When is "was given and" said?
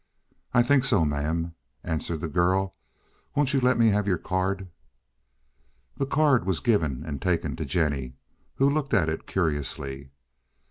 6.43-7.21